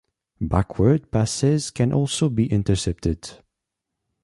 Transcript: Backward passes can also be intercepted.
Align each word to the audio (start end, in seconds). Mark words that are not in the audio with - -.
Backward 0.41 1.11
passes 1.11 1.69
can 1.69 1.93
also 1.93 2.27
be 2.27 2.47
intercepted. 2.51 3.37